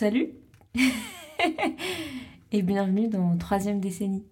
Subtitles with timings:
[0.00, 0.30] Salut
[2.52, 4.24] et bienvenue dans troisième décennie.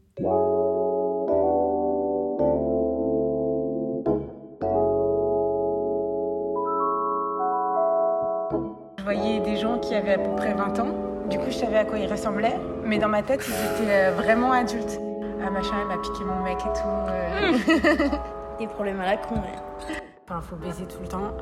[8.97, 10.87] Je voyais des gens qui avaient à peu près 20 ans.
[11.29, 12.57] Du coup, je savais à quoi ils ressemblaient.
[12.87, 14.99] Mais dans ma tête, ils étaient euh, vraiment adultes.
[15.47, 16.89] Ah, machin, il m'a piqué mon mec et tout.
[17.11, 18.09] euh.
[18.59, 19.97] Des problèmes à la con, ouais.
[20.27, 21.19] Enfin, faut baiser tout le temps.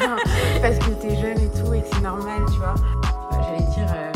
[0.00, 0.18] Genre,
[0.60, 2.74] parce que t'es jeune et tout et que c'est normal, tu vois.
[3.46, 4.12] J'allais dire, euh,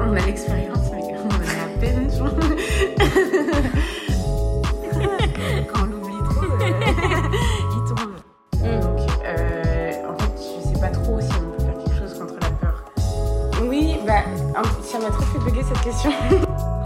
[0.00, 2.10] on a l'expérience, mais on en a à peine.
[2.10, 2.28] genre.
[5.72, 6.60] Quand on l'oublie trop, euh,
[7.72, 8.14] il tombe.
[8.62, 12.34] Donc, euh, en fait, je sais pas trop si on peut faire quelque chose contre
[12.40, 12.76] la peur.
[13.62, 14.22] Oui, bah,
[14.82, 16.10] ça m'a trop fait bugger cette question.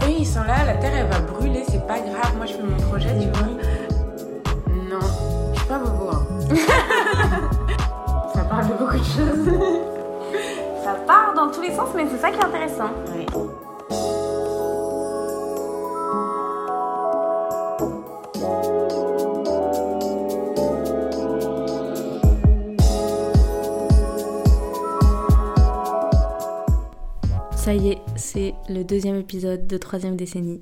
[0.05, 2.35] Oui, ils sont là, la terre elle va brûler, c'est pas grave.
[2.35, 3.47] Moi je fais mon projet, tu vois.
[11.53, 12.89] Tous les sens, mais c'est ça qui est intéressant.
[27.55, 30.61] Ça y est, c'est le deuxième épisode de troisième décennie.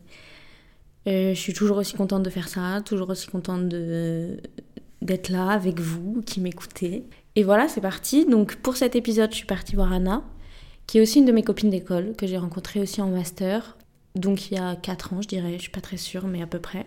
[1.08, 4.38] Euh, je suis toujours aussi contente de faire ça, toujours aussi contente de
[5.02, 7.04] d'être là avec vous qui m'écoutez.
[7.36, 8.28] Et voilà, c'est parti.
[8.28, 10.24] Donc pour cet épisode, je suis partie voir Anna,
[10.92, 13.78] qui est aussi une de mes copines d'école, que j'ai rencontrée aussi en master.
[14.16, 16.48] Donc il y a 4 ans, je dirais, je suis pas très sûre, mais à
[16.48, 16.86] peu près.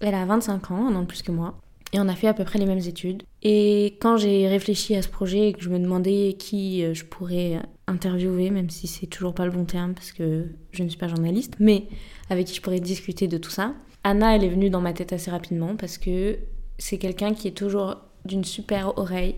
[0.00, 1.58] Elle a 25 ans, un an de plus que moi.
[1.92, 3.22] Et on a fait à peu près les mêmes études.
[3.42, 7.04] Et quand j'ai réfléchi à ce projet et que je me demandais qui euh, je
[7.04, 10.98] pourrais interviewer, même si c'est toujours pas le bon terme parce que je ne suis
[10.98, 11.88] pas journaliste, mais
[12.30, 15.12] avec qui je pourrais discuter de tout ça, Anna, elle est venue dans ma tête
[15.12, 16.38] assez rapidement parce que
[16.78, 19.34] c'est quelqu'un qui est toujours d'une super oreille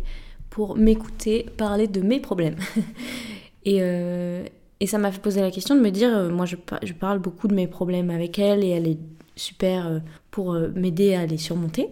[0.49, 2.55] pour m'écouter parler de mes problèmes.
[3.69, 4.45] et, euh,
[4.81, 6.93] et ça m'a fait poser la question de me dire, euh, moi je, par- je
[6.95, 8.99] parle beaucoup de mes problèmes avec elle et elle est
[9.37, 9.99] super euh,
[10.31, 11.89] pour m'aider à les surmonter.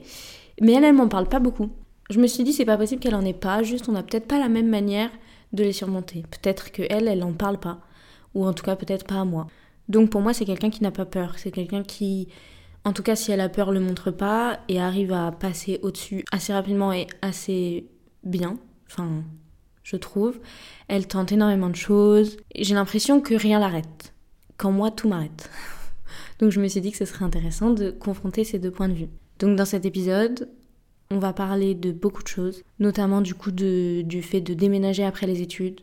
[0.60, 1.68] Mais elle, elle m'en parle pas beaucoup.
[2.10, 4.26] Je me suis dit, c'est pas possible qu'elle en ait pas, juste on a peut-être
[4.28, 5.10] pas la même manière
[5.52, 6.22] de les surmonter.
[6.30, 7.80] Peut-être que elle, elle parle pas.
[8.34, 9.46] Ou en tout cas, peut-être pas à moi.
[9.88, 11.34] Donc pour moi, c'est quelqu'un qui n'a pas peur.
[11.38, 12.28] C'est quelqu'un qui,
[12.84, 16.24] en tout cas, si elle a peur, le montre pas et arrive à passer au-dessus
[16.32, 17.86] assez rapidement et assez
[18.24, 18.58] bien.
[18.88, 19.24] Enfin,
[19.86, 20.40] je trouve.
[20.88, 22.36] Elle tente énormément de choses.
[22.56, 24.12] J'ai l'impression que rien l'arrête.
[24.56, 25.48] Quand moi, tout m'arrête.
[26.40, 28.94] Donc je me suis dit que ce serait intéressant de confronter ces deux points de
[28.94, 29.08] vue.
[29.38, 30.50] Donc dans cet épisode,
[31.10, 35.04] on va parler de beaucoup de choses, notamment du coup de, du fait de déménager
[35.04, 35.82] après les études,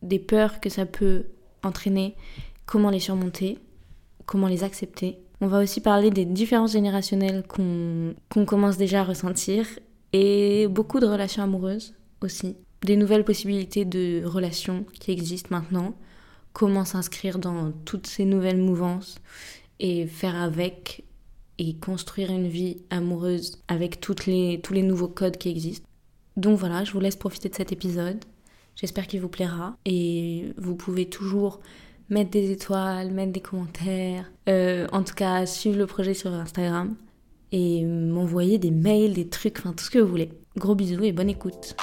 [0.00, 1.26] des peurs que ça peut
[1.62, 2.14] entraîner,
[2.64, 3.58] comment les surmonter,
[4.24, 5.18] comment les accepter.
[5.42, 9.66] On va aussi parler des différences générationnelles qu'on commence déjà à ressentir
[10.14, 15.94] et beaucoup de relations amoureuses aussi, des nouvelles possibilités de relations qui existent maintenant,
[16.52, 19.16] comment s'inscrire dans toutes ces nouvelles mouvances
[19.80, 21.04] et faire avec
[21.58, 25.86] et construire une vie amoureuse avec les, tous les nouveaux codes qui existent.
[26.36, 28.24] Donc voilà, je vous laisse profiter de cet épisode.
[28.74, 29.76] J'espère qu'il vous plaira.
[29.84, 31.60] Et vous pouvez toujours
[32.08, 34.32] mettre des étoiles, mettre des commentaires.
[34.48, 36.96] Euh, en tout cas, suivre le projet sur Instagram.
[37.52, 40.30] Et m'envoyer des mails, des trucs, enfin tout ce que vous voulez.
[40.56, 41.76] Gros bisous et bonne écoute.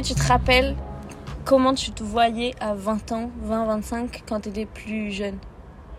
[0.00, 0.76] Que tu te rappelles
[1.44, 5.38] comment tu te voyais à 20 ans, 20, 25, quand tu étais plus jeune?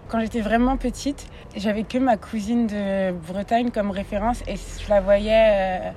[0.08, 5.02] Quand j'étais vraiment petite, j'avais que ma cousine de Bretagne comme référence et je la
[5.02, 5.92] voyais euh,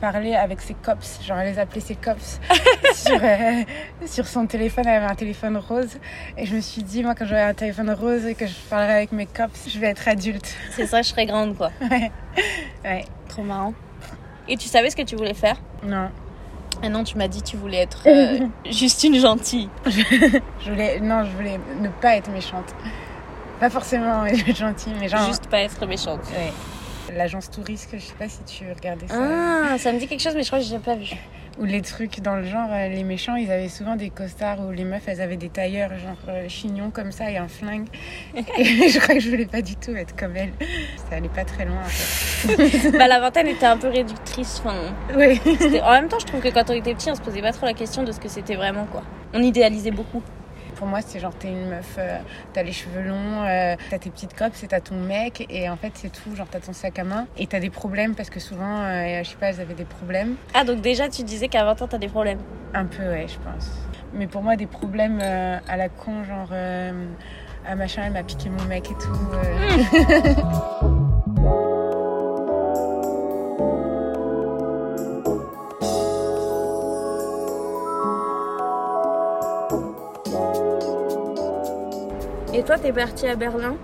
[0.00, 2.38] parler avec ses cops, genre elle les appelait ses cops
[2.94, 3.62] sur, euh,
[4.06, 5.98] sur son téléphone, elle avait un téléphone rose
[6.36, 8.94] et je me suis dit moi quand j'aurai un téléphone rose et que je parlerai
[8.94, 10.54] avec mes cops, je vais être adulte.
[10.70, 11.70] C'est ça, je serais grande quoi.
[11.80, 12.12] Ouais.
[12.84, 13.04] Ouais.
[13.28, 13.74] Trop marrant.
[14.46, 15.56] Et tu savais ce que tu voulais faire?
[15.82, 16.08] Non,
[16.82, 19.68] Ah non, tu m'as dit que tu voulais être euh, juste une gentille.
[19.86, 22.74] je voulais non, je voulais ne pas être méchante.
[23.60, 26.20] Pas forcément être gentille, mais genre Juste pas être méchante.
[26.30, 26.52] ouais.
[27.16, 29.14] L'agence touriste, je sais pas si tu regardais ça.
[29.72, 31.10] Ah, ça me dit quelque chose, mais je crois que j'ai pas vu.
[31.58, 34.70] Ou les trucs dans le genre, euh, les méchants, ils avaient souvent des costards où
[34.70, 37.88] les meufs, elles avaient des tailleurs, genre euh, chignons comme ça et un flingue.
[38.58, 40.52] Et je crois que je voulais pas du tout être comme elle.
[41.10, 42.90] Ça allait pas très loin en fait.
[42.98, 44.62] bah, la vingtaine était un peu réductrice.
[44.64, 44.76] Enfin,
[45.16, 45.40] Oui.
[45.82, 47.66] en même temps, je trouve que quand on était petit, on se posait pas trop
[47.66, 49.02] la question de ce que c'était vraiment quoi.
[49.34, 50.22] On idéalisait beaucoup.
[50.78, 52.18] Pour moi, c'est genre, t'es une meuf, euh,
[52.52, 55.76] t'as les cheveux longs, euh, t'as tes petites copes, c'est t'as ton mec, et en
[55.76, 56.36] fait, c'est tout.
[56.36, 59.28] Genre, t'as ton sac à main, et t'as des problèmes parce que souvent, euh, je
[59.28, 60.36] sais pas, elles avaient des problèmes.
[60.54, 62.38] Ah, donc déjà, tu disais qu'à 20 ans, t'as des problèmes.
[62.74, 63.72] Un peu, ouais, je pense.
[64.12, 66.50] Mais pour moi, des problèmes à la con, genre.
[66.52, 70.98] ah machin, elle m'a piqué mon mec et tout.
[82.58, 83.76] Et toi, t'es partie à Berlin.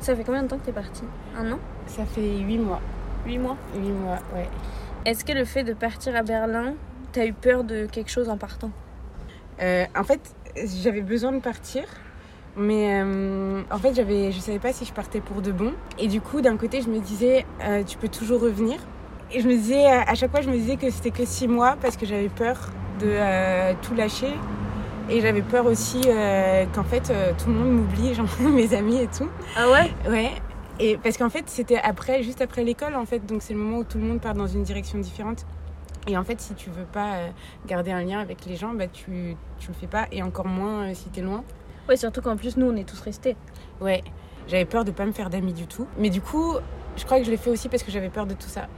[0.00, 1.04] Ça fait combien de temps que t'es partie
[1.36, 1.58] Un an?
[1.86, 2.80] Ça fait 8 mois.
[3.26, 3.58] 8 mois?
[3.76, 4.48] 8 mois, ouais.
[5.04, 6.72] Est-ce que le fait de partir à Berlin,
[7.12, 8.70] t'as eu peur de quelque chose en partant?
[9.60, 11.82] Euh, en fait, j'avais besoin de partir.
[12.56, 15.74] Mais euh, en fait, j'avais, je savais pas si je partais pour de bon.
[15.98, 18.78] Et du coup, d'un côté, je me disais, euh, tu peux toujours revenir.
[19.32, 21.46] Et je me disais, à à chaque fois, je me disais que c'était que six
[21.46, 24.32] mois parce que j'avais peur de euh, tout lâcher.
[25.10, 29.00] Et j'avais peur aussi euh, qu'en fait, euh, tout le monde m'oublie, genre mes amis
[29.00, 29.28] et tout.
[29.56, 29.92] Ah ouais?
[30.08, 30.30] Ouais.
[30.80, 33.24] Et parce qu'en fait, c'était après, juste après l'école, en fait.
[33.26, 35.44] Donc, c'est le moment où tout le monde part dans une direction différente.
[36.06, 37.28] Et en fait, si tu veux pas euh,
[37.66, 40.06] garder un lien avec les gens, bah, tu, tu le fais pas.
[40.10, 41.44] Et encore moins si t'es loin.
[41.88, 43.36] Ouais, surtout qu'en plus, nous, on est tous restés.
[43.80, 44.02] Ouais.
[44.48, 45.86] J'avais peur de pas me faire d'amis du tout.
[45.98, 46.54] Mais du coup,
[46.96, 48.68] je crois que je l'ai fait aussi parce que j'avais peur de tout ça.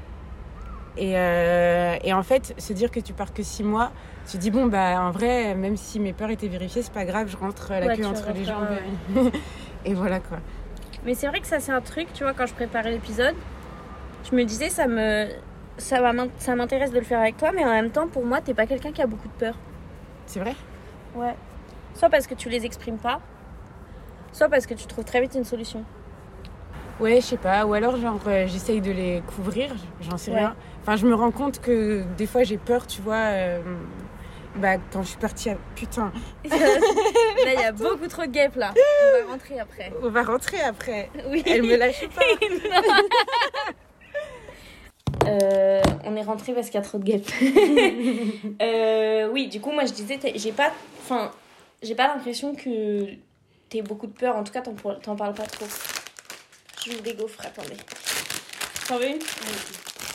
[0.96, 3.92] Et, euh, et en fait, se dire que tu pars que six mois,
[4.26, 7.04] tu te dis, bon, bah, en vrai, même si mes peurs étaient vérifiées, c'est pas
[7.04, 8.66] grave, je rentre la Ouais, queue entre les jambes.
[9.84, 10.38] et voilà quoi.
[11.04, 13.34] Mais c'est vrai que ça, c'est un truc, tu vois, quand je préparais l'épisode,
[14.28, 15.28] je me disais, ça me.
[15.78, 16.00] Ça
[16.56, 18.92] m'intéresse de le faire avec toi, mais en même temps, pour moi, t'es pas quelqu'un
[18.92, 19.54] qui a beaucoup de peur.
[20.24, 20.54] C'est vrai?
[21.14, 21.34] Ouais.
[21.94, 23.20] Soit parce que tu les exprimes pas,
[24.32, 25.84] soit parce que tu trouves très vite une solution.
[27.00, 27.66] Ouais, je sais pas.
[27.66, 30.38] Ou alors, genre, euh, j'essaye de les couvrir, j'en sais Ouais.
[30.38, 30.56] rien.
[30.82, 33.14] Enfin, je me rends compte que des fois, j'ai peur, tu vois.
[33.16, 33.60] euh,
[34.56, 35.56] bah, quand je suis partie à.
[35.74, 36.10] Putain,
[36.50, 38.72] là, il y a beaucoup trop de guêpes là.
[38.74, 39.92] On va rentrer après.
[40.02, 41.10] on va rentrer après.
[41.28, 41.42] Oui.
[41.46, 42.22] Elle me lâche pas.
[45.26, 47.28] Euh, on est rentré parce qu'il y a trop de guêpes.
[48.62, 50.70] Euh, oui, du coup, moi je disais, j'ai pas,
[51.02, 51.30] enfin,
[51.82, 53.06] j'ai pas l'impression que
[53.68, 54.36] t'aies beaucoup de peur.
[54.36, 55.66] En tout cas, t'en parles pas trop.
[56.86, 57.76] Je veux des gaufres, attendez.
[58.86, 59.18] T'en veux une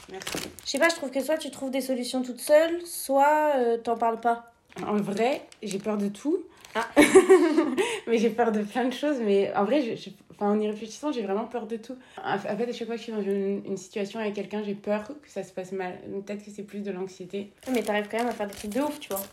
[0.09, 0.37] Merci.
[0.63, 3.77] Je sais pas, je trouve que soit tu trouves des solutions toute seule, soit euh,
[3.77, 4.53] t'en parles pas.
[4.85, 6.43] En vrai, j'ai peur de tout.
[6.75, 6.87] Ah.
[8.07, 9.17] mais j'ai peur de plein de choses.
[9.21, 10.09] Mais en vrai, je,
[10.39, 11.97] en y réfléchissant, j'ai vraiment peur de tout.
[12.23, 14.75] En fait, à chaque fois que je suis dans une, une situation avec quelqu'un, j'ai
[14.75, 15.99] peur que ça se passe mal.
[16.25, 17.51] Peut-être que c'est plus de l'anxiété.
[17.73, 19.23] Mais t'arrives quand même à faire des trucs de ouf, tu vois.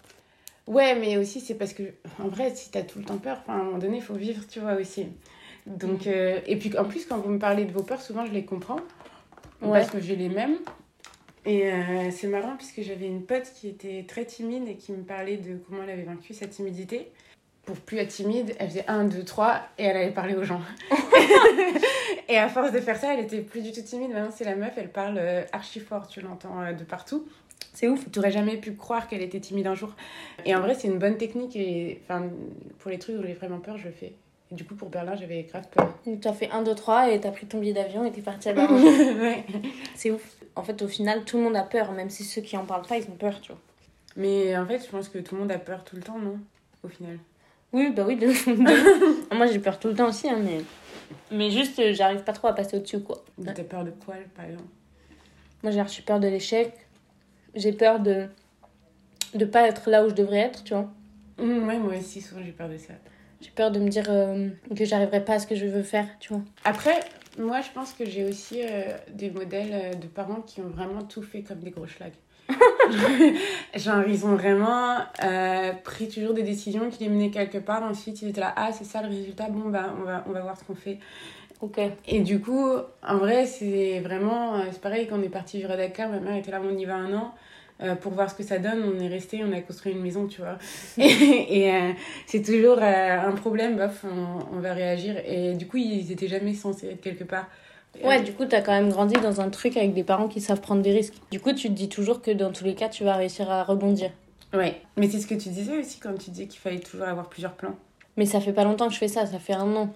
[0.67, 1.85] Ouais, mais aussi c'est parce que,
[2.21, 4.15] en vrai, si t'as tout le temps peur, enfin, à un moment donné, il faut
[4.15, 5.07] vivre, tu vois, aussi.
[5.69, 8.33] Donc, euh, et puis en plus, quand vous me parlez de vos peurs, souvent je
[8.33, 8.81] les comprends.
[9.61, 9.81] Ouais.
[9.81, 10.57] Parce que j'ai les mêmes.
[11.45, 15.03] Et euh, c'est marrant puisque j'avais une pote qui était très timide et qui me
[15.03, 17.11] parlait de comment elle avait vaincu sa timidité.
[17.65, 20.61] Pour plus être timide, elle faisait 1, 2, 3 et elle allait parler aux gens.
[22.29, 24.11] et à force de faire ça, elle était plus du tout timide.
[24.11, 27.27] Maintenant, c'est la meuf, elle parle euh, archi fort, tu l'entends de partout.
[27.75, 28.11] C'est ouf.
[28.11, 29.95] Tu jamais pu croire qu'elle était timide un jour.
[30.45, 31.57] Et en vrai, c'est une bonne technique.
[31.57, 32.25] Et enfin,
[32.79, 34.15] pour les trucs où j'ai vraiment peur, je le fais.
[34.51, 35.95] Et du coup, pour Berlin, j'avais grave peur.
[36.07, 38.49] Donc t'as fait 1, 2, 3 et t'as pris ton billet d'avion et t'es parti
[38.49, 38.79] à Berlin.
[39.21, 39.45] Ouais.
[39.95, 40.37] C'est ouf.
[40.57, 42.87] En fait, au final, tout le monde a peur, même si ceux qui en parlent
[42.87, 43.61] pas, ils ont peur, tu vois.
[44.17, 46.39] Mais en fait, je pense que tout le monde a peur tout le temps, non?
[46.83, 47.19] Au final.
[47.73, 48.27] Oui, bah oui, de
[49.35, 50.61] Moi, j'ai peur tout le temps aussi, hein, mais...
[51.31, 53.25] Mais juste, euh, j'arrive pas trop à passer au-dessus, quoi.
[53.45, 54.65] T'as peur de quoi, par exemple?
[55.63, 56.73] Moi, j'ai j'ai peur de l'échec.
[57.55, 58.27] J'ai peur de...
[59.35, 60.91] de pas être là où je devrais être, tu vois.
[61.39, 62.95] Mmh, Ouais, moi aussi, souvent, j'ai peur de ça.
[63.41, 66.07] J'ai peur de me dire euh, que j'arriverai pas à ce que je veux faire,
[66.19, 66.43] tu vois.
[66.65, 67.01] Après,
[67.39, 71.03] moi, je pense que j'ai aussi euh, des modèles euh, de parents qui ont vraiment
[71.03, 72.15] tout fait comme des gros schlags.
[73.77, 77.85] Genre, ils ont vraiment euh, pris toujours des décisions qui les menaient quelque part.
[77.85, 80.41] Ensuite, ils étaient là, ah, c'est ça le résultat, bon, bah, on va, on va
[80.41, 80.99] voir ce qu'on fait.
[81.61, 81.79] Ok.
[82.09, 82.67] Et du coup,
[83.07, 84.61] en vrai, c'est vraiment.
[84.73, 86.85] C'est pareil, quand on est parti vivre à Dakar, ma mère était là, on y
[86.85, 87.35] va un an.
[87.81, 90.27] Euh, pour voir ce que ça donne, on est resté, on a construit une maison,
[90.27, 90.59] tu vois.
[90.99, 91.93] Et, et, euh,
[92.27, 95.17] c'est toujours euh, un problème, bof, on, on va réagir.
[95.25, 97.47] Et du coup, ils étaient jamais censés être quelque part.
[98.05, 100.61] Ouais, du coup, t'as quand même grandi dans un truc avec des parents qui savent
[100.61, 101.15] prendre des risques.
[101.31, 103.65] Du coup, tu te dis toujours que dans tous les cas, tu vas réussir à
[103.65, 104.11] rebondir.
[104.53, 104.81] Ouais.
[104.97, 107.53] Mais c'est ce que tu disais aussi quand tu disais qu'il fallait toujours avoir plusieurs
[107.53, 107.75] plans.
[108.17, 109.93] Mais ça fait pas longtemps que je fais ça, ça fait un an.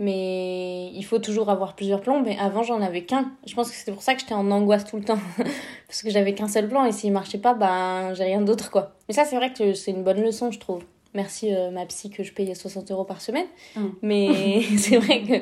[0.00, 2.20] Mais il faut toujours avoir plusieurs plans.
[2.20, 3.30] Mais avant, j'en avais qu'un.
[3.46, 5.18] Je pense que c'est pour ça que j'étais en angoisse tout le temps.
[5.86, 8.92] Parce que j'avais qu'un seul plan et s'il marchait pas, ben j'ai rien d'autre quoi.
[9.08, 10.82] Mais ça, c'est vrai que c'est une bonne leçon, je trouve.
[11.12, 13.46] Merci euh, ma psy que je payais 60 euros par semaine.
[13.76, 13.86] Mm.
[14.00, 15.34] Mais c'est vrai que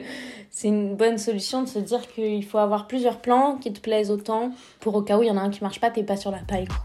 [0.50, 4.10] c'est une bonne solution de se dire qu'il faut avoir plusieurs plans qui te plaisent
[4.10, 4.50] autant.
[4.80, 6.32] Pour au cas où il y en a un qui marche pas, t'es pas sur
[6.32, 6.66] la paille.
[6.66, 6.78] quoi.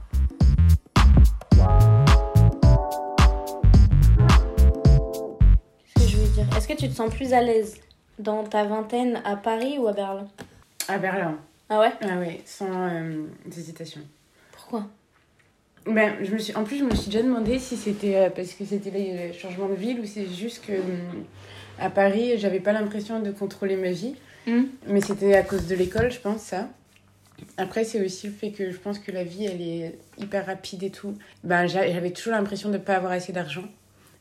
[6.64, 7.76] Est-ce que tu te sens plus à l'aise
[8.20, 10.30] dans ta vingtaine à Paris ou à Berlin?
[10.88, 11.38] À Berlin.
[11.68, 11.92] Ah ouais?
[12.00, 14.00] Ah ouais, sans euh, hésitation.
[14.54, 14.86] Pourquoi?
[15.86, 18.54] Ben, je me suis, en plus, je me suis déjà demandé si c'était euh, parce
[18.54, 21.26] que c'était le changement de ville ou c'est juste que hum,
[21.80, 24.16] à Paris, j'avais pas l'impression de contrôler ma vie.
[24.48, 24.64] Hmm?
[24.88, 26.70] Mais c'était à cause de l'école, je pense, ça.
[27.58, 30.84] Après, c'est aussi le fait que je pense que la vie, elle est hyper rapide
[30.84, 31.14] et tout.
[31.44, 33.66] Ben, j'a- j'avais toujours l'impression de ne pas avoir assez d'argent.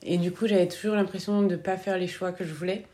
[0.05, 2.85] Et du coup, j'avais toujours l'impression de ne pas faire les choix que je voulais.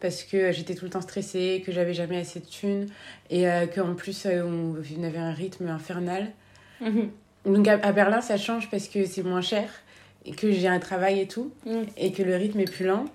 [0.00, 2.86] Parce que j'étais tout le temps stressée, que j'avais jamais assez de thunes.
[3.30, 6.32] Et euh, qu'en plus, euh, on, avait un rythme infernal.
[6.80, 7.10] Mhm.
[7.46, 9.70] Donc à, à Berlin, ça change parce que c'est moins cher.
[10.24, 11.52] Et que j'ai un travail et tout.
[11.64, 11.82] Mm.
[11.96, 13.06] Et que le rythme est plus lent.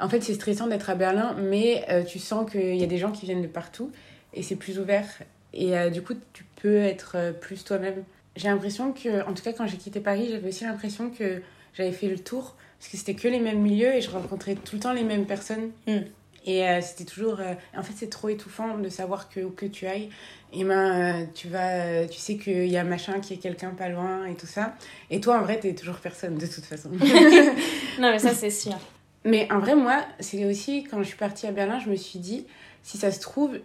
[0.00, 2.98] En fait, c'est stressant d'être à Berlin, mais euh, tu sens qu'il y a des
[2.98, 3.90] gens qui viennent de partout.
[4.32, 5.06] Et c'est plus ouvert.
[5.52, 8.02] Et euh, du coup, tu peux être euh, plus toi-même.
[8.36, 11.42] J'ai l'impression que, en tout cas, quand j'ai quitté Paris, j'avais aussi l'impression que
[11.74, 12.56] j'avais fait le tour.
[12.80, 15.26] Parce que c'était que les mêmes milieux et je rencontrais tout le temps les mêmes
[15.26, 15.70] personnes.
[15.86, 15.98] Mm.
[16.46, 17.38] Et euh, c'était toujours.
[17.40, 20.08] euh, En fait, c'est trop étouffant de savoir que où que tu ailles,
[20.54, 20.72] et ben,
[21.20, 24.34] euh, tu, vas, tu sais qu'il y a machin qui est quelqu'un pas loin et
[24.34, 24.74] tout ça.
[25.10, 26.88] Et toi, en vrai, t'es toujours personne de toute façon.
[28.00, 28.78] Non, mais ça, c'est sûr.
[29.26, 32.18] Mais en vrai, moi, c'est aussi quand je suis partie à Berlin, je me suis
[32.18, 32.46] dit,
[32.82, 33.58] si ça se trouve,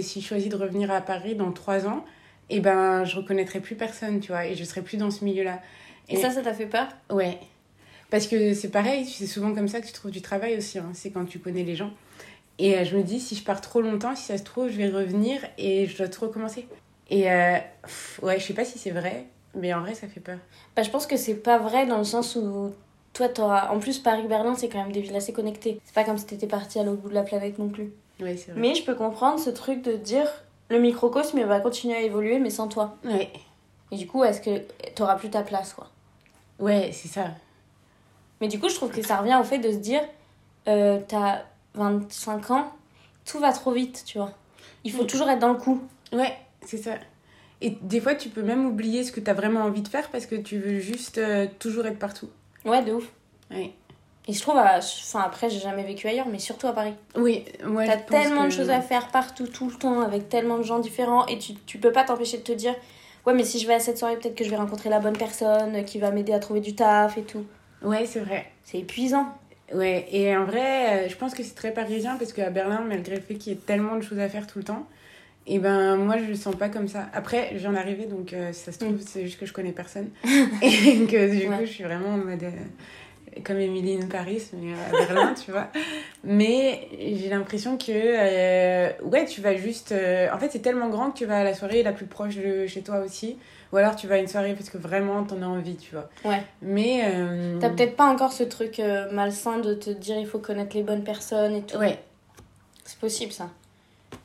[0.00, 2.04] si je choisis de revenir à Paris dans trois ans,
[2.48, 5.60] et ben, je reconnaîtrai plus personne, tu vois, et je serai plus dans ce milieu-là.
[6.08, 6.86] Et ça, ça t'a fait peur?
[7.10, 7.38] Ouais.
[8.12, 10.90] Parce que c'est pareil, c'est souvent comme ça que tu trouves du travail aussi, hein,
[10.92, 11.90] c'est quand tu connais les gens.
[12.58, 14.76] Et euh, je me dis, si je pars trop longtemps, si ça se trouve, je
[14.76, 16.68] vais revenir et je dois tout recommencer.
[17.08, 20.20] Et euh, pff, ouais, je sais pas si c'est vrai, mais en vrai, ça fait
[20.20, 20.36] peur.
[20.76, 22.74] Bah, je pense que c'est pas vrai dans le sens où
[23.14, 23.70] toi, t'auras.
[23.70, 25.80] En plus, Paris-Berlin, c'est quand même des villes assez connectées.
[25.82, 27.94] C'est pas comme si t'étais parti à l'autre bout de la planète non plus.
[28.20, 28.60] Ouais, c'est vrai.
[28.60, 30.28] Mais je peux comprendre ce truc de dire
[30.68, 32.98] le microcosme il va continuer à évoluer, mais sans toi.
[33.06, 33.30] Ouais,
[33.90, 34.60] Et du coup, est-ce que
[34.94, 35.88] t'auras plus ta place, quoi?
[36.58, 37.30] Ouais, c'est ça.
[38.42, 40.02] Mais du coup, je trouve que ça revient au fait de se dire
[40.68, 41.42] euh, t'as
[41.74, 42.72] 25 ans,
[43.24, 44.32] tout va trop vite, tu vois.
[44.84, 45.06] Il faut Mm.
[45.06, 45.80] toujours être dans le coup.
[46.12, 46.94] Ouais, c'est ça.
[47.60, 50.10] Et des fois, tu peux même oublier ce que tu as vraiment envie de faire
[50.10, 52.28] parce que tu veux juste euh, toujours être partout.
[52.64, 53.04] Ouais, de ouf.
[53.52, 53.72] Ouais.
[54.26, 56.94] Et je trouve, à- enfin après, j'ai jamais vécu ailleurs, mais surtout à Paris.
[57.16, 60.58] Oui, moi T'as tellement que- de choses à faire partout, tout le temps, avec tellement
[60.58, 62.74] de gens différents, et tu, tu peux pas t'empêcher de te dire
[63.24, 65.16] Ouais, mais si je vais à cette soirée, peut-être que je vais rencontrer la bonne
[65.16, 67.44] personne qui va m'aider à trouver du taf et tout.
[67.84, 68.46] Ouais, c'est vrai.
[68.64, 69.26] C'est épuisant.
[69.74, 73.16] Ouais, et en vrai, euh, je pense que c'est très parisien parce qu'à Berlin, malgré
[73.16, 74.86] le fait qu'il y ait tellement de choses à faire tout le temps,
[75.46, 77.06] et ben moi je le sens pas comme ça.
[77.14, 80.10] Après, je viens d'arriver donc euh, ça se trouve, c'est juste que je connais personne.
[80.62, 81.56] et que du Ouais.
[81.56, 82.42] coup, je suis vraiment en mode.
[82.42, 82.50] euh,
[83.44, 85.68] comme Emily in Paris, mais à Berlin, tu vois.
[86.22, 89.92] Mais j'ai l'impression que, ouais, tu vas juste.
[89.92, 92.66] en fait, c'est tellement grand que tu vas à la soirée la plus proche de
[92.66, 93.38] chez toi aussi.
[93.72, 96.08] Ou alors tu vas à une soirée parce que vraiment t'en as envie, tu vois.
[96.24, 96.42] Ouais.
[96.60, 97.02] Mais.
[97.06, 100.76] euh, T'as peut-être pas encore ce truc euh, malsain de te dire il faut connaître
[100.76, 101.78] les bonnes personnes et tout.
[101.78, 101.98] Ouais,
[102.84, 103.48] C'est possible ça.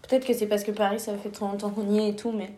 [0.02, 2.32] Peut-être que c'est parce que Paris ça fait trop longtemps qu'on y est et tout,
[2.32, 2.50] mais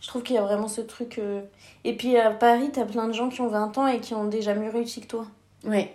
[0.00, 1.18] je trouve qu'il y a vraiment ce truc.
[1.18, 1.40] euh,
[1.84, 4.24] Et puis à Paris, t'as plein de gens qui ont 20 ans et qui ont
[4.24, 5.26] déjà mieux réussi que toi.
[5.64, 5.94] ouais,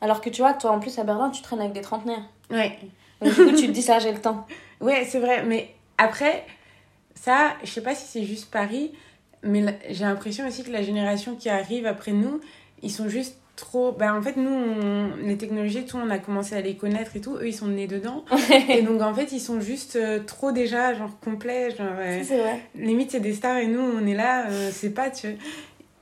[0.00, 2.22] Alors que tu vois, toi en plus à Berlin, tu traînes avec des trentenaires.
[2.50, 2.78] ouais.
[3.20, 4.46] Donc du coup, tu te dis ça, j'ai le temps.
[4.80, 6.44] Ouais, c'est vrai, mais après,
[7.14, 8.92] ça, je sais pas si c'est juste Paris,
[9.44, 12.40] mais j'ai l'impression aussi que la génération qui arrive après nous,
[12.82, 13.92] ils sont juste trop.
[13.92, 17.20] Ben, en fait, nous, on- les technologies, tout, on a commencé à les connaître et
[17.20, 18.24] tout, eux, ils sont nés dedans.
[18.68, 21.86] et donc, en fait, ils sont juste euh, trop déjà, genre, complets, genre.
[21.98, 22.60] euh, c'est vrai.
[22.74, 25.36] limite, c'est des stars et nous, on est là, euh, c'est pas, tu vois.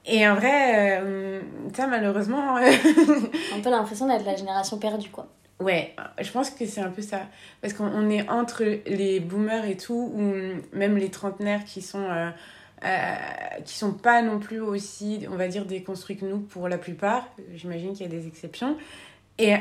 [0.07, 1.41] Et en vrai, euh,
[1.77, 2.57] ça, malheureusement.
[3.55, 5.29] Un peu l'impression d'être la génération perdue, quoi.
[5.61, 7.21] Ouais, je pense que c'est un peu ça.
[7.61, 10.33] Parce qu'on on est entre les boomers et tout, ou
[10.77, 12.05] même les trentenaires qui sont,
[12.85, 13.15] euh,
[13.65, 17.29] qui sont pas non plus aussi, on va dire, déconstruits que nous pour la plupart.
[17.55, 18.77] J'imagine qu'il y a des exceptions.
[19.39, 19.55] Et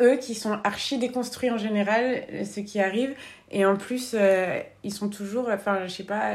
[0.00, 3.14] eux qui sont archi déconstruits en général, ceux qui arrivent.
[3.50, 6.34] Et en plus, euh, ils sont toujours, enfin, je sais pas,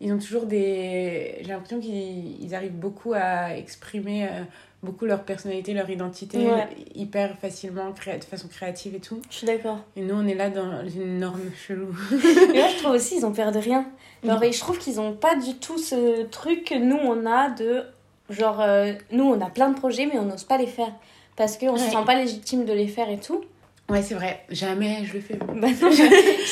[0.00, 1.36] ils ont toujours des.
[1.42, 4.42] J'ai l'impression qu'ils ils arrivent beaucoup à exprimer euh,
[4.82, 6.68] beaucoup leur personnalité, leur identité Ouais.
[6.94, 9.20] hyper facilement, créa- de façon créative et tout.
[9.30, 9.78] Je suis d'accord.
[9.96, 11.88] Et nous, on est là dans une norme chelou.
[12.54, 13.86] Et moi, je trouve aussi, ils ont peur de rien.
[14.24, 17.50] Genre, et je trouve qu'ils ont pas du tout ce truc que nous, on a
[17.50, 17.84] de.
[18.30, 20.92] Genre, euh, nous, on a plein de projets, mais on n'ose pas les faire.
[21.36, 21.90] Parce qu'on se Ouais.
[21.90, 23.42] sent pas légitime de les faire et tout.
[23.90, 24.44] Ouais, c'est vrai.
[24.50, 25.36] Jamais je le fais.
[25.54, 25.68] Bah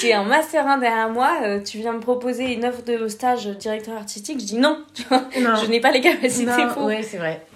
[0.00, 3.46] J'ai un master 1 derrière moi, euh, tu viens me proposer une offre de stage
[3.46, 5.54] directeur artistique, je dis non, Non.
[5.56, 6.84] je n'ai pas les capacités Non, pour.
[6.84, 7.46] ouais, c'est vrai.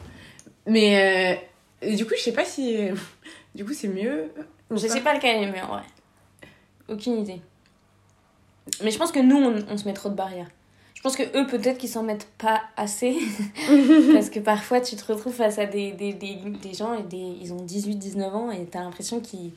[0.67, 1.39] Mais
[1.85, 2.79] euh, du coup, je sais pas si.
[3.55, 4.31] Du coup, c'est mieux.
[4.71, 5.83] Je sais pas lequel est mieux, vrai.
[6.89, 7.43] Aucune idée.
[8.83, 10.49] Mais je pense que nous, on, on se met trop de barrières.
[10.95, 13.15] Je pense que eux, peut-être qu'ils s'en mettent pas assez.
[14.15, 17.19] parce que parfois, tu te retrouves face à des, des, des, des gens, et des,
[17.43, 19.51] ils ont 18-19 ans, et t'as l'impression qu'ils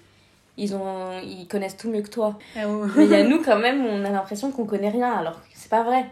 [0.57, 2.37] ils ont, ils connaissent tout mieux que toi.
[2.55, 2.87] Ah, ouais.
[2.95, 5.47] Mais il y a nous, quand même, on a l'impression qu'on connaît rien, alors que
[5.53, 6.05] c'est pas vrai.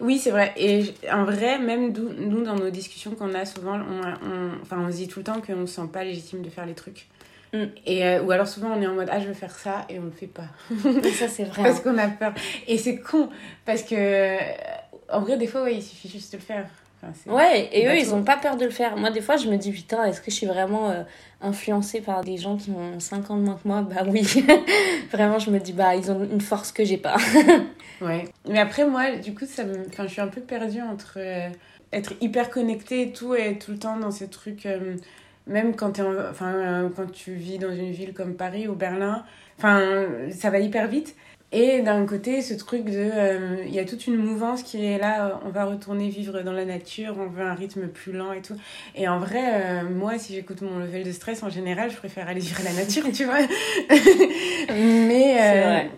[0.00, 0.52] Oui, c'est vrai.
[0.56, 4.90] Et en vrai, même nous, dans nos discussions qu'on a souvent, on, on- enfin, on
[4.90, 7.08] se dit tout le temps qu'on ne se sent pas légitime de faire les trucs.
[7.52, 7.64] Mm.
[7.86, 9.98] Et, euh, ou alors souvent on est en mode ah je veux faire ça et
[9.98, 10.44] on le fait pas.
[11.18, 11.64] Ça c'est vrai.
[11.64, 11.80] parce hein.
[11.82, 12.32] qu'on a peur.
[12.68, 13.28] Et c'est con
[13.64, 14.36] parce que
[15.12, 16.68] en vrai des fois ouais, il suffit juste de le faire.
[17.02, 18.96] Enfin, Ouais, et eux, ils ont pas peur de le faire.
[18.96, 21.02] Moi, des fois, je me dis, putain, est-ce que je suis vraiment euh,
[21.40, 23.82] influencée par des gens qui ont 5 ans de moins que moi?
[23.82, 24.22] Bah oui.
[25.10, 27.16] vraiment, je me dis, bah, ils ont une force que j'ai pas.
[28.00, 28.24] Ouais.
[28.48, 29.86] Mais après, moi, du coup, ça me...
[29.86, 31.50] enfin, je suis un peu perdue entre euh,
[31.92, 34.96] être hyper connectée et tout, et tout le temps dans ces trucs, euh,
[35.46, 36.14] même quand, en...
[36.30, 39.22] enfin, quand tu vis dans une ville comme Paris ou Berlin,
[39.58, 41.14] enfin, ça va hyper vite.
[41.52, 42.92] Et d'un côté, ce truc de.
[42.96, 46.42] euh, Il y a toute une mouvance qui est là, euh, on va retourner vivre
[46.42, 48.54] dans la nature, on veut un rythme plus lent et tout.
[48.94, 52.28] Et en vrai, euh, moi, si j'écoute mon level de stress, en général, je préfère
[52.28, 53.38] aller vivre la nature, tu vois.
[54.68, 55.38] Mais.
[55.40, 55.90] Euh, vrai.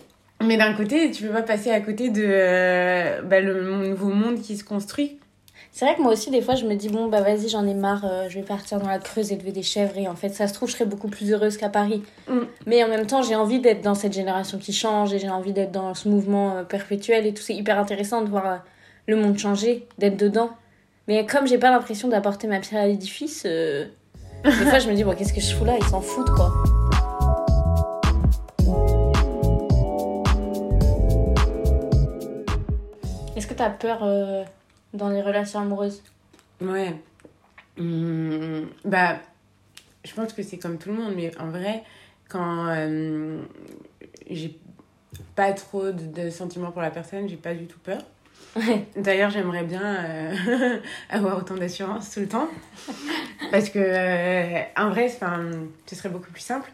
[0.42, 4.56] mais d'un côté, tu peux pas passer à côté de bah, le nouveau monde qui
[4.56, 5.18] se construit.
[5.74, 7.72] C'est vrai que moi aussi, des fois, je me dis, bon, bah vas-y, j'en ai
[7.72, 9.96] marre, euh, je vais partir dans la Creuse élever des chèvres.
[9.96, 12.02] Et en fait, ça se trouve, je serais beaucoup plus heureuse qu'à Paris.
[12.28, 12.40] Mm.
[12.66, 15.54] Mais en même temps, j'ai envie d'être dans cette génération qui change et j'ai envie
[15.54, 17.42] d'être dans ce mouvement euh, perpétuel et tout.
[17.42, 18.56] C'est hyper intéressant de voir euh,
[19.06, 20.50] le monde changer, d'être dedans.
[21.08, 23.88] Mais comme j'ai pas l'impression d'apporter ma pierre à l'édifice, des
[24.44, 25.76] fois, je me dis, bon, qu'est-ce que je fous là?
[25.80, 26.52] Ils s'en foutent, quoi.
[33.34, 34.04] Est-ce que t'as peur
[34.92, 36.02] dans les relations amoureuses
[36.60, 36.94] Ouais.
[37.78, 39.16] Hum, bah,
[40.04, 41.82] je pense que c'est comme tout le monde, mais en vrai,
[42.28, 43.42] quand euh,
[44.30, 44.58] j'ai
[45.34, 48.00] pas trop de, de sentiments pour la personne, j'ai pas du tout peur.
[48.56, 48.86] Ouais.
[48.96, 50.78] D'ailleurs, j'aimerais bien euh,
[51.10, 52.48] avoir autant d'assurance tout le temps.
[53.50, 56.70] Parce que, euh, en vrai, ce serait beaucoup plus simple.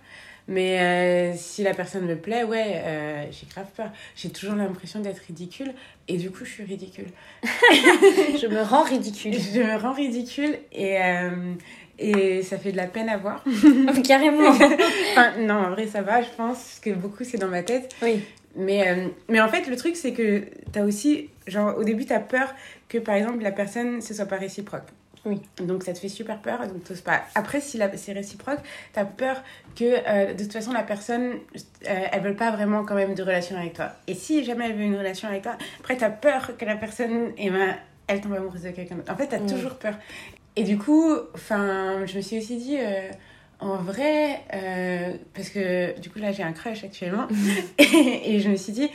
[0.48, 3.90] Mais euh, si la personne me plaît, ouais, euh, j'ai grave peur.
[4.16, 5.72] J'ai toujours l'impression d'être ridicule.
[6.08, 7.08] Et du coup, je suis ridicule.
[7.42, 9.34] Je me rends ridicule.
[9.34, 11.52] Je me rends ridicule et, euh,
[11.98, 13.44] et ça fait de la peine à voir.
[14.04, 14.48] Carrément.
[15.12, 17.94] Enfin, non, en vrai, ça va, je pense, parce que beaucoup, c'est dans ma tête.
[18.00, 18.22] Oui.
[18.56, 22.54] Mais, mais en fait, le truc, c'est que t'as aussi, genre, au début, t'as peur
[22.88, 24.88] que, par exemple, la personne, ce soit pas réciproque.
[25.28, 25.40] Oui.
[25.64, 27.22] Donc, ça te fait super peur, donc t'oses pas.
[27.34, 28.58] Après, si c'est réciproque,
[28.92, 29.42] t'as peur
[29.76, 31.34] que, euh, de toute façon, la personne,
[31.88, 33.92] euh, elle veut pas vraiment quand même de relation avec toi.
[34.06, 37.32] Et si jamais elle veut une relation avec toi, après, t'as peur que la personne,
[37.36, 39.12] eh ben, elle tombe amoureuse de quelqu'un d'autre.
[39.12, 39.46] En fait, t'as Oui.
[39.46, 39.94] toujours peur.
[40.56, 43.10] Et du coup, enfin, je me suis aussi dit, euh,
[43.60, 47.28] en vrai, euh, parce que du coup, là, j'ai un crush actuellement.
[47.78, 48.90] et, et je me suis dit,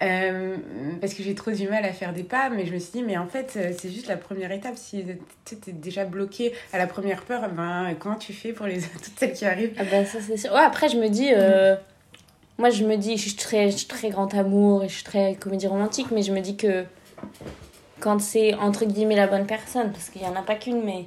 [0.00, 0.56] euh,
[1.00, 3.02] parce que j'ai trop du mal à faire des pas, mais je me suis dit,
[3.02, 4.76] mais en fait, euh, c'est juste la première étape.
[4.76, 5.04] Si
[5.44, 9.18] tu es déjà bloqué à la première peur, ben, comment tu fais pour les toutes
[9.18, 9.74] celles qui arrivent?
[9.78, 9.82] Ah.
[9.82, 11.74] Ouais, après je me dis, euh,
[12.58, 15.66] moi je me dis, je suis très, très grand amour et je suis très comédie
[15.66, 16.84] romantique, mais je me dis que
[17.98, 21.06] quand c'est entre guillemets la bonne personne, parce qu'il y en a pas qu'une, mais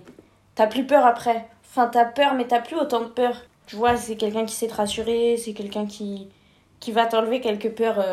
[0.55, 1.45] t'as plus peur après.
[1.69, 3.45] Enfin t'as peur, mais t'as plus autant de peur.
[3.67, 6.27] Tu vois, c'est quelqu'un qui sait te rassurer, c'est quelqu'un qui,
[6.81, 8.05] qui va t'enlever quelques peurs.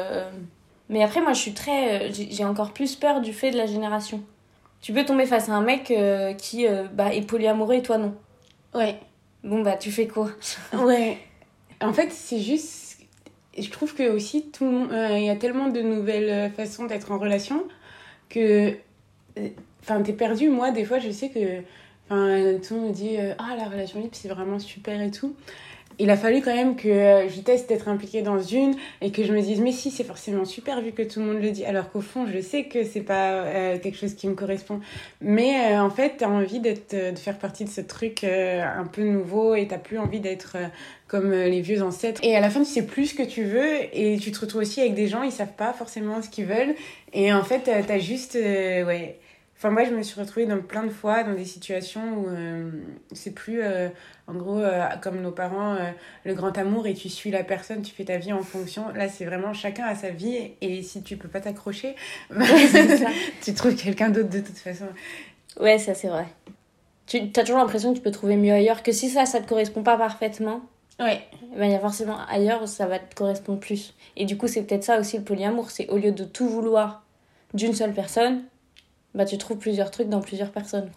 [0.89, 3.67] Mais après moi je suis très, euh, j'ai encore plus peur du fait de la
[3.67, 4.23] génération.
[4.81, 7.99] Tu peux tomber face à un mec euh, qui euh, bah, est polyamoureux et toi
[7.99, 8.15] non.
[8.75, 8.99] Ouais.
[9.45, 10.31] Bon bah tu fais quoi?
[10.73, 11.19] Ouais.
[11.81, 12.99] En fait, c'est juste.
[13.57, 16.87] Je trouve que aussi, tout le monde- euh, il y a tellement de nouvelles façons
[16.87, 17.65] d'être en relation
[18.29, 18.77] que.
[19.83, 20.49] Enfin, t'es perdu.
[20.49, 21.61] Moi, des fois, je sais que.
[22.11, 25.35] Enfin, tout le monde me dit Ah, la relation libre, c'est vraiment super et tout.
[26.01, 29.25] Il a fallu quand même que euh, je teste d'être impliquée dans une et que
[29.25, 31.65] je me dise mais si c'est forcément super vu que tout le monde le dit.
[31.65, 34.81] Alors qu'au fond je sais que c'est pas euh, quelque chose qui me correspond.
[35.21, 39.03] Mais euh, en fait t'as envie d'être de faire partie de ce truc un peu
[39.03, 40.57] nouveau et t'as plus envie d'être
[41.09, 42.21] comme les vieux ancêtres.
[42.23, 44.63] Et à la fin tu sais plus ce que tu veux et tu te retrouves
[44.63, 46.75] aussi avec des gens ils savent pas forcément ce qu'ils veulent.
[47.13, 49.19] Et en fait t'as juste ouais
[49.59, 52.71] Enfin, moi, je me suis retrouvée dans plein de fois dans des situations où euh,
[53.13, 53.89] c'est plus, euh,
[54.29, 55.77] en gros, euh, comme nos parents,
[56.25, 58.85] le grand amour et tu suis la personne, tu fais ta vie en fonction.
[58.95, 61.97] Là, c'est vraiment chacun a sa vie et si tu peux pas t'accrocher,
[62.31, 62.45] bah,
[63.43, 64.87] tu trouves quelqu'un d'autre de toute façon.
[65.59, 66.27] Ouais, ça c'est vrai.
[67.07, 69.49] Tu as toujours l'impression que tu peux trouver mieux ailleurs, que si ça, ça te
[69.49, 70.61] correspond pas parfaitement,
[71.01, 71.21] Ouais.
[71.57, 73.95] ben, il y a forcément ailleurs où ça va te correspondre plus.
[74.17, 77.05] Et du coup, c'est peut-être ça aussi le polyamour, c'est au lieu de tout vouloir
[77.55, 78.45] d'une seule personne,
[79.15, 80.91] bah tu trouves plusieurs trucs dans plusieurs personnes.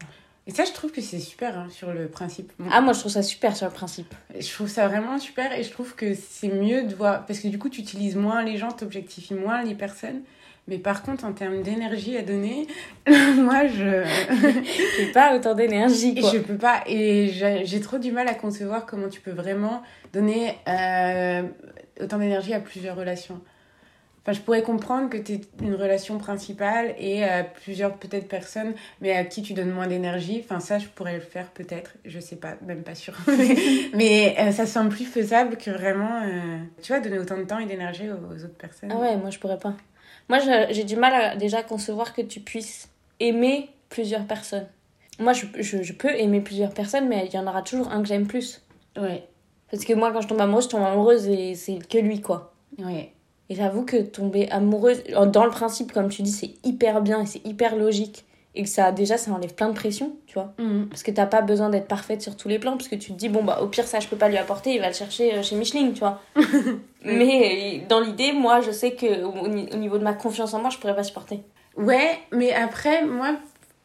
[0.47, 2.51] Et ça, je trouve que c'est super hein, sur le principe.
[2.57, 4.13] Bon, Ah, moi je trouve ça super sur le principe.
[4.37, 7.25] Je trouve ça vraiment super et je trouve que c'est mieux de voir.
[7.25, 10.21] Parce que du coup, tu utilises moins les gens, t'objectifies moins les personnes.
[10.67, 12.67] Mais par contre, en termes d'énergie à donner,
[13.07, 14.03] moi, je.
[14.97, 16.81] J'ai pas autant d'énergie je peux pas.
[16.87, 21.43] Et j'ai j'ai trop du mal à concevoir comment tu peux vraiment donner euh,
[21.99, 23.41] autant d'énergie à plusieurs relations.
[24.23, 29.13] Enfin, je pourrais comprendre que tu une relation principale et euh, plusieurs peut-être personnes, mais
[29.13, 30.43] à qui tu donnes moins d'énergie.
[30.43, 31.95] Enfin, ça, je pourrais le faire peut-être.
[32.05, 33.15] Je sais pas, même pas sûr.
[33.95, 37.57] mais euh, ça semble plus faisable que vraiment, euh, tu vois, donner autant de temps
[37.57, 38.91] et d'énergie aux, autres personnes.
[38.91, 39.73] Ah ouais, moi, je pourrais pas.
[40.29, 40.37] Moi,
[40.69, 44.67] j'ai du mal à déjà concevoir que tu puisses aimer plusieurs personnes.
[45.17, 48.03] Moi, je, je, je peux aimer plusieurs personnes, mais il y en aura toujours un
[48.03, 48.61] que j'aime plus.
[48.97, 49.27] Ouais.
[49.71, 52.53] Parce que moi, quand je tombe amoureuse, je tombe amoureuse et c'est que lui, quoi.
[52.77, 53.13] Ouais.
[53.51, 57.25] Et j'avoue que tomber amoureuse, dans le principe, comme tu dis, c'est hyper bien et
[57.25, 58.23] c'est hyper logique.
[58.55, 60.53] Et que ça, déjà, ça enlève plein de pression, tu vois.
[60.57, 60.87] Mhm.
[60.87, 63.17] Parce que t'as pas besoin d'être parfaite sur tous les plans, parce que tu te
[63.17, 65.33] dis, bon, bah, au pire, ça, je peux pas lui apporter, il va le chercher
[65.33, 66.21] euh, chez Micheline, tu vois.
[67.03, 70.77] mais dans l'idée, moi, je sais que au niveau de ma confiance en moi, je
[70.77, 71.41] pourrais pas supporter.
[71.75, 73.35] Ouais, mais après, moi,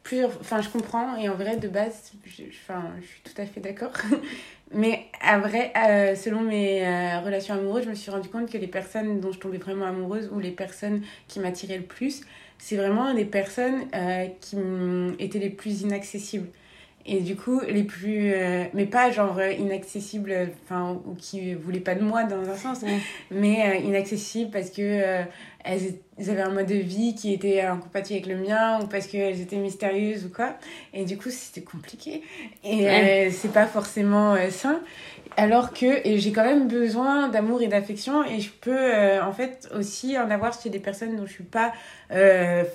[0.05, 0.31] plusieurs.
[0.40, 3.61] Enfin, je comprends, et en vrai, de base, je, enfin, je suis tout à fait
[3.61, 3.90] d'accord.
[4.72, 8.59] Mais à vrai, euh, selon mes euh, relations amoureuses, je me suis rendu compte que
[8.59, 12.22] les personnes dont je tombais vraiment amoureuse ou les personnes qui m'attiraient le plus,
[12.59, 14.57] c'est vraiment des personnes euh, qui
[15.20, 16.48] étaient les plus inaccessibles.
[17.06, 18.34] Et du coup, les plus.
[18.74, 22.84] mais pas genre inaccessibles, enfin, ou qui voulaient pas de moi dans un sens,
[23.30, 25.24] mais inaccessibles parce que
[25.66, 29.40] elles, avaient un mode de vie qui était incompatible avec le mien ou parce qu'elles
[29.40, 30.54] étaient mystérieuses ou quoi.
[30.94, 32.22] Et du coup, c'était compliqué.
[32.64, 34.80] Et euh, c'est pas forcément euh, sain.
[35.36, 39.68] Alors que j'ai quand même besoin d'amour et d'affection et je peux euh, en fait
[39.76, 41.72] aussi en avoir chez des personnes dont je suis pas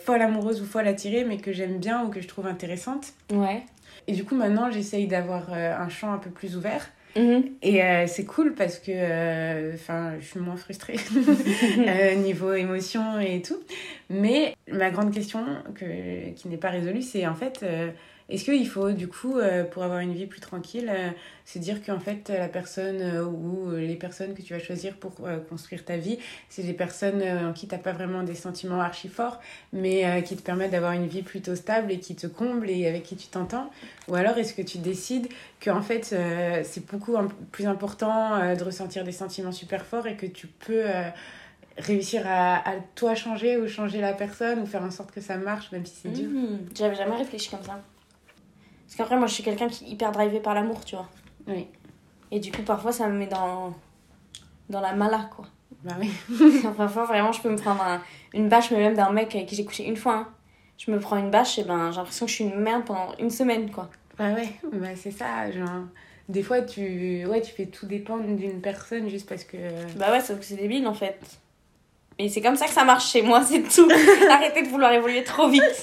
[0.06, 3.14] folle amoureuse ou folle attirée mais que j'aime bien ou que je trouve intéressante.
[3.34, 3.64] Ouais.
[4.08, 6.90] Et du coup maintenant j'essaye d'avoir un champ un peu plus ouvert.
[7.16, 7.44] Mhm.
[7.62, 9.72] Et euh, c'est cool parce que euh,
[10.20, 10.96] je suis moins frustrée
[11.80, 13.60] euh, niveau émotion et tout.
[14.10, 15.44] Mais ma grande question
[15.76, 17.66] que, qui n'est pas résolue, c'est en fait
[18.32, 21.10] est-ce qu'il faut, du coup, euh, pour avoir une vie plus tranquille, euh,
[21.46, 25.12] se dire qu'en fait, la personne euh, ou les personnes que tu vas choisir pour
[25.50, 26.18] construire ta vie,
[26.48, 29.42] c'est des personnes en qui tu n'as pas vraiment des sentiments archi forts,
[29.74, 33.04] mais qui te permettent d'avoir une vie plutôt stable et qui te comblent et avec
[33.04, 33.70] qui tu t'entends?
[34.08, 35.28] Ou alors est-ce que tu décides
[35.64, 36.16] qu'en fait,
[36.64, 37.18] c'est beaucoup
[37.52, 40.86] plus important de ressentir des sentiments super forts et que tu peux
[41.78, 42.64] réussir à,
[42.96, 45.96] toi changer ou changer la personne ou faire en sorte que ça marche même si
[46.04, 46.30] c'est dur?
[46.30, 46.60] Mmh.
[46.78, 47.82] J'avais jamais réfléchi comme ça.
[48.92, 51.08] Parce qu'après, moi, je suis quelqu'un qui est hyper drivé par l'amour, tu vois.
[51.48, 51.66] Oui.
[52.30, 53.74] Et du coup, parfois, ça me met dans,
[54.68, 55.46] dans la mala, quoi.
[55.86, 56.12] Bah oui.
[56.78, 57.82] parfois, vraiment, je peux me prendre
[58.34, 60.16] une bâche, mais même d'un mec avec qui j'ai couché une fois.
[60.16, 60.28] Hein.
[60.78, 63.16] Je me prends une bâche, et ben, j'ai l'impression que je suis une merde pendant
[63.18, 63.90] une semaine, quoi.
[64.18, 65.86] Bah ouais, bah c'est ça, genre...
[66.28, 69.58] Des fois, tu, ouais, tu fais tout dépendre d'une personne juste parce que...
[69.98, 71.18] Bah ouais, sauf que c'est débile, en fait.
[72.20, 73.90] Et c'est comme ça que ça marche chez moi, c'est tout.
[74.30, 75.64] Arrêtez de vouloir évoluer trop vite.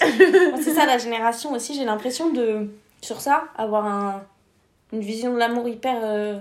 [0.62, 2.68] c'est ça, la génération aussi, j'ai l'impression de
[3.00, 4.22] sur ça, avoir un,
[4.92, 6.38] une vision de l'amour hyper euh,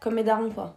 [0.00, 0.76] comme mes quoi.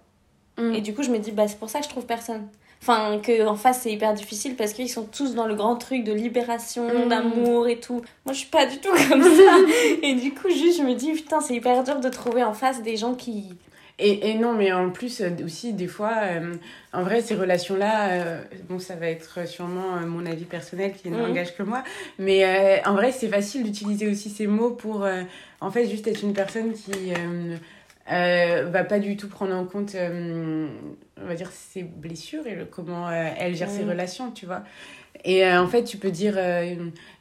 [0.58, 0.74] Mm.
[0.76, 2.48] Et du coup, je me dis, bah, c'est pour ça que je trouve personne.
[2.82, 6.14] Enfin, qu'en face, c'est hyper difficile parce qu'ils sont tous dans le grand truc de
[6.14, 7.10] libération, mm.
[7.10, 8.02] d'amour et tout.
[8.26, 9.58] Moi, je suis pas du tout comme ça.
[10.02, 12.82] et du coup, juste, je me dis, putain, c'est hyper dur de trouver en face
[12.82, 13.50] des gens qui,
[14.00, 16.56] et, et, non, mais en plus euh, aussi, des fois, euh,
[16.94, 21.56] en vrai, ces relations-là, euh, bon, ça va être sûrement mon avis personnel qui n'engage
[21.56, 21.84] que moi,
[22.18, 25.08] mais en vrai, c'est facile d'utiliser aussi ces mots pour,
[25.62, 27.12] en fait, juste être une personne qui
[28.08, 33.12] va pas du tout prendre en compte, on va dire, ses blessures et le, comment
[33.12, 34.64] elle gère ses relations, tu vois.
[35.26, 36.40] Et en fait, tu peux dire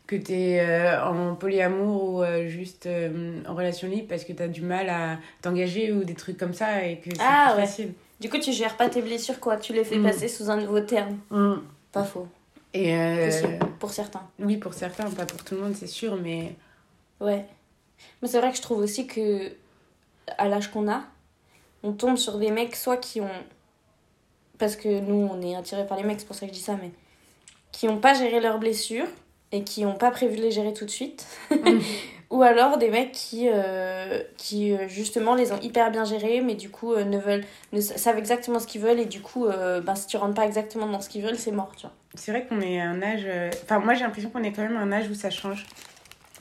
[0.09, 4.33] que tu es euh, en polyamour ou euh, juste euh, en relation libre parce que
[4.33, 7.53] tu as du mal à t'engager ou des trucs comme ça et que c'est ah,
[7.53, 7.93] plus facile.
[8.19, 9.59] Du coup, tu gères pas tes blessures, quoi.
[9.59, 10.03] Tu les fais mm.
[10.03, 11.19] passer sous un nouveau terme.
[11.31, 11.57] Mm.
[11.93, 12.27] Pas faux.
[12.73, 12.97] Et
[13.79, 14.27] pour certains.
[14.39, 16.55] Oui, pour certains, pas pour tout le monde, c'est sûr, mais.
[17.21, 17.45] Ouais.
[18.23, 19.53] Mais c'est vrai que je trouve aussi que,
[20.39, 21.03] à l'âge qu'on a,
[21.83, 23.29] on tombe sur des mecs, soit qui ont.
[24.59, 26.65] Parce que nous, on est attirés par les mecs, c'est pour ça que je dis
[26.65, 26.93] ça, mais.
[27.73, 29.09] qui ont pas géré leurs blessures
[29.53, 31.27] et qui n'ont pas prévu de les gérer tout de suite.
[31.51, 31.79] Mm.
[32.31, 36.57] Ou alors des mecs qui, euh, qui euh, justement les ont hyper bien gérés, mais
[36.57, 39.95] du coup euh, ne veulent, ne savent exactement ce qu'ils veulent, et du coup, ben,
[39.95, 41.93] si tu rentres pas exactement dans ce qu'ils veulent, c'est mort, tu vois.
[42.15, 43.27] C'est vrai qu'on est à un âge.
[43.63, 45.67] Enfin, moi j'ai l'impression qu'on est quand même à un âge où ça change.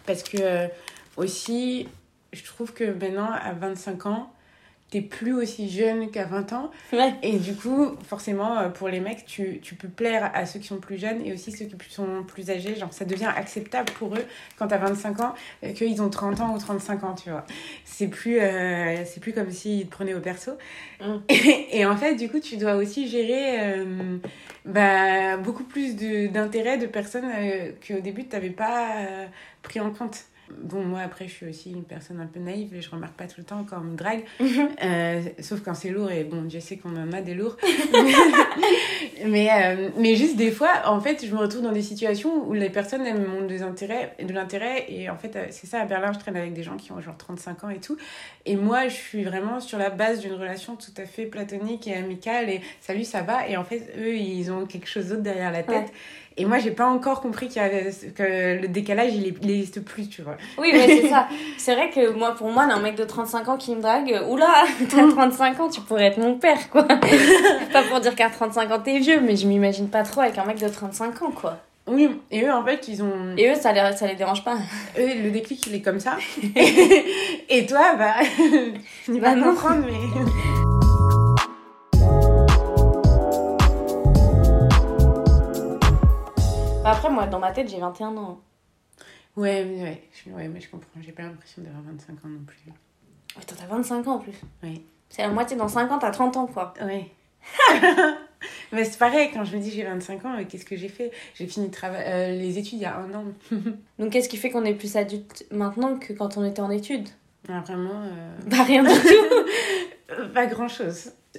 [0.05, 0.67] Parce que
[1.15, 1.87] aussi,
[2.33, 4.29] je trouve que maintenant, à 25 ans,
[4.89, 6.71] t'es plus aussi jeune qu'à 20 ans.
[7.21, 10.67] Et du coup, forcément, euh, pour les mecs, tu, tu, peux plaire à ceux qui
[10.67, 12.75] sont plus jeunes et aussi ceux qui sont plus âgés.
[12.75, 14.25] Genre, ça devient acceptable pour eux
[14.57, 17.45] quand t'as 25 ans euh, qu'ils ont 30 ans ou 35 ans, tu vois.
[17.83, 20.51] C'est plus, euh, c'est plus comme s'ils te prenaient au perso.
[21.01, 21.17] Mm.
[21.71, 23.85] Et, en fait, du coup, tu dois aussi gérer
[24.65, 27.29] bah, beaucoup plus d'intérêt de, personnes
[27.85, 29.05] qu'au début, tu n'avais pas
[29.61, 30.25] pris en compte.
[30.49, 33.27] Bon, moi, après, je suis aussi une personne un peu naïve et je remarque pas
[33.27, 34.23] tout le temps quand on me drague.
[34.83, 37.57] Euh, sauf quand c'est lourd et bon, je sais qu'on en a des lourds.
[39.25, 42.53] mais, euh, mais juste des fois, en fait, je me retrouve dans des situations où
[42.53, 44.85] les personnes elles des intérêts, de l'intérêt.
[44.89, 47.01] Et en fait, euh, c'est ça, à Berlin, je traîne avec des gens qui ont
[47.01, 47.97] genre 35 ans et tout.
[48.45, 51.95] Et moi, je suis vraiment sur la base d'une relation tout à fait platonique et
[51.95, 52.49] amicale.
[52.49, 53.47] Et salut, ça va.
[53.47, 55.87] Et en fait, eux, ils ont quelque chose d'autre derrière la tête.
[55.87, 55.93] Ouais.
[56.39, 60.37] Et moi, j'ai pas encore compris y que le décalage, il n'existe plus, tu vois.
[60.59, 61.27] Oui, mais c'est ça.
[61.57, 64.65] C'est vrai que moi, pour moi, un mec de 35 ans qui me drague, oula,
[64.89, 66.83] t'as 35 ans, tu pourrais être mon père, quoi.
[67.73, 70.45] pas pour dire qu'à 35 ans, t'es vieux, mais je m'imagine pas trop avec un
[70.45, 71.57] mec de 35 ans, quoi.
[71.87, 73.35] Oui, et eux, en fait, ils ont.
[73.37, 74.57] Et eux, ça les, ça les dérange pas.
[74.99, 76.17] Eux, le déclic, il est comme ça.
[77.49, 78.15] et toi, bah.
[79.05, 80.66] tu vas Bah comprendre, mais.
[86.87, 88.39] Bah après, moi, dans ma tête, j'ai 21 ans.
[89.35, 91.01] Ouais, mais ouais, je, ouais, mais je comprends.
[91.01, 92.71] J'ai pas l'impression d'avoir 25 ans non plus.
[93.37, 94.39] Attends, t'as 25 ans en plus.
[94.63, 94.85] Oui.
[95.09, 96.73] C'est la moitié, dans 5 ans, t'as 30 ans, quoi.
[96.81, 97.11] Ouais.
[98.71, 101.11] mais c'est pareil, quand je me dis j'ai 25 ans, euh, qu'est-ce que j'ai fait?
[101.35, 103.25] J'ai fini euh, les études il y a un an.
[103.99, 107.09] Donc, qu'est-ce qui fait qu'on est plus adulte maintenant que quand on était en études?
[107.49, 108.01] Ah, vraiment.
[108.01, 110.23] euh, Bah, rien du tout.
[110.33, 110.69] Pas grand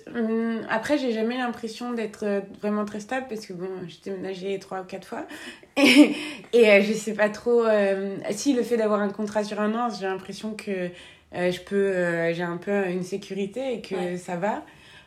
[0.05, 0.65] chose.
[0.69, 4.81] Après, j'ai jamais l'impression d'être euh, vraiment très stable parce que bon, j'ai déménagé trois
[4.81, 5.27] ou quatre fois.
[5.77, 6.15] Et,
[6.53, 7.65] et euh, je sais pas trop.
[7.65, 10.91] euh, si, le fait d'avoir un contrat sur un an, j'ai l'impression que
[11.35, 12.33] euh, je peux.
[12.35, 14.17] j'ai un peu une sécurité et que Ouais.
[14.17, 14.65] ça va.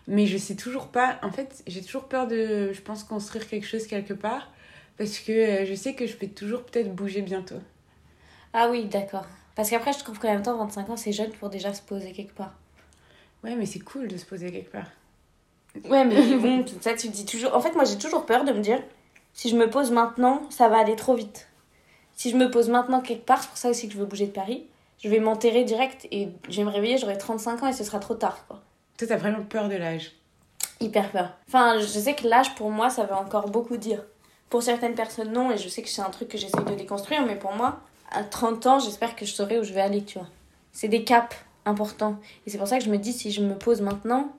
[0.07, 1.19] Mais je sais toujours pas.
[1.23, 4.49] En fait, j'ai toujours peur de, je pense, construire quelque chose quelque part
[4.97, 7.59] parce que je sais que je peux toujours peut-être bouger bientôt.
[8.53, 9.25] Ah oui, d'accord.
[9.55, 12.13] Parce qu'après, je trouve qu'en même temps, 25 ans, c'est jeune pour déjà se poser
[12.13, 12.53] quelque part.
[13.43, 14.87] Ouais, mais c'est cool de se poser quelque part.
[15.89, 17.55] Ouais, mais bon, ça, tu te dis toujours.
[17.55, 18.81] En fait, moi, j'ai toujours peur de me dire
[19.33, 21.47] si je me pose maintenant, ça va aller trop vite.
[22.15, 24.27] Si je me pose maintenant quelque part, c'est pour ça aussi que je veux bouger
[24.27, 24.67] de Paris,
[25.03, 27.99] je vais m'enterrer direct et je vais me réveiller, j'aurai 35 ans et ce sera
[27.99, 28.61] trop tard, quoi.
[28.97, 30.11] Toi, t'as vraiment peur de l'âge.
[30.79, 31.31] Hyper peur.
[31.47, 34.03] Enfin, je sais que l'âge, pour moi, ça veut encore beaucoup dire.
[34.49, 37.25] Pour certaines personnes, non, et je sais que c'est un truc que j'essaie de déconstruire,
[37.25, 37.79] mais pour moi,
[38.11, 40.27] à 30 ans, j'espère que je saurai où je vais aller, tu vois.
[40.73, 42.19] C'est des caps importants.
[42.45, 44.31] Et c'est pour ça que je me dis, si je me pose maintenant,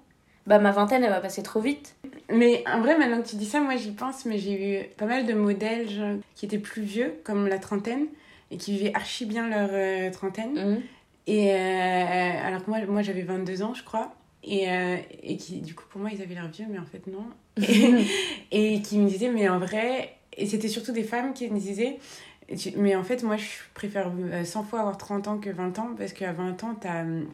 [0.46, 1.94] bah ma vingtaine, elle va passer trop vite.
[2.30, 5.06] Mais en vrai, maintenant que tu dis ça, moi j'y pense, mais j'ai eu pas
[5.06, 8.06] mal de modèles genre, qui étaient plus vieux, comme la trentaine,
[8.50, 10.82] et qui vivaient archi bien leur euh, trentaine.
[11.26, 14.14] Et euh, alors que moi, moi j'avais 22 ans, je crois.
[14.44, 17.06] Et, euh, et qui, du coup, pour moi, ils avaient l'air vieux, mais en fait,
[17.06, 17.24] non.
[18.50, 21.58] Et, et qui me disaient, mais en vrai, et c'était surtout des femmes qui me
[21.58, 21.98] disaient,
[22.76, 25.90] mais en fait, moi, je préfère euh, 100 fois avoir 30 ans que 20 ans,
[25.96, 27.26] parce qu'à 20 ans, t'as hum,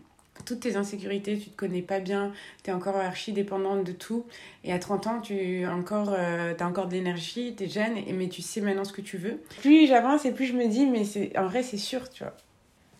[0.44, 4.24] toutes tes insécurités, tu te connais pas bien, t'es encore archi dépendante de tout.
[4.64, 8.28] Et à 30 ans, tu encore, euh, as encore de l'énergie, t'es jeune, et, mais
[8.28, 9.40] tu sais maintenant ce que tu veux.
[9.60, 12.34] Plus j'avance et plus je me dis, mais c'est en vrai, c'est sûr, tu vois.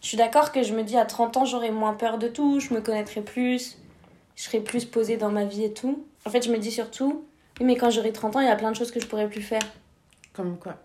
[0.00, 2.60] Je suis d'accord que je me dis à 30 ans, j'aurai moins peur de tout,
[2.60, 3.78] je me connaîtrai plus,
[4.36, 6.04] je serai plus posée dans ma vie et tout.
[6.24, 7.24] En fait, je me dis surtout,
[7.58, 9.28] oui, mais quand j'aurai 30 ans, il y a plein de choses que je pourrais
[9.28, 9.62] plus faire.
[10.32, 10.76] Comme quoi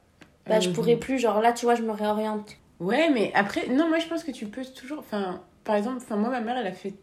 [0.48, 2.58] Bah, je Euh, pourrais plus, genre là, tu vois, je me réoriente.
[2.80, 5.00] Ouais, mais après, non, moi je pense que tu peux toujours.
[5.00, 6.94] Enfin, par exemple, enfin, moi, ma mère, elle a fait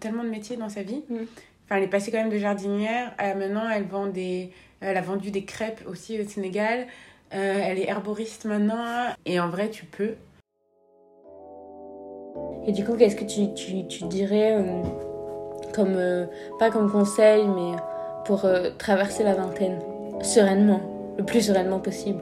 [0.00, 1.02] tellement de métiers dans sa vie.
[1.08, 1.16] Mm.
[1.64, 4.50] Enfin, elle est passée quand même de jardinière à maintenant, elle vend des.
[4.80, 6.86] Elle a vendu des crêpes aussi au Sénégal.
[7.34, 8.84] Euh, elle est herboriste maintenant.
[9.24, 10.14] Et en vrai, tu peux.
[12.66, 14.82] Et du coup, qu'est-ce que tu, tu, tu dirais, euh,
[15.74, 16.26] comme, euh,
[16.58, 17.76] pas comme conseil, mais
[18.26, 19.80] pour euh, traverser la vingtaine
[20.22, 20.80] sereinement,
[21.18, 22.20] le plus sereinement possible?